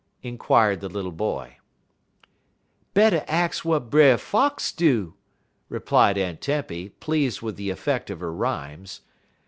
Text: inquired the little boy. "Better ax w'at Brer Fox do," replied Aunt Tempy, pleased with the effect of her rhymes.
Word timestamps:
inquired 0.23 0.81
the 0.81 0.89
little 0.89 1.11
boy. 1.11 1.57
"Better 2.95 3.23
ax 3.27 3.59
w'at 3.61 3.91
Brer 3.91 4.17
Fox 4.17 4.71
do," 4.71 5.13
replied 5.69 6.17
Aunt 6.17 6.41
Tempy, 6.41 6.89
pleased 6.89 7.43
with 7.43 7.55
the 7.55 7.69
effect 7.69 8.09
of 8.09 8.19
her 8.21 8.33
rhymes. 8.33 9.01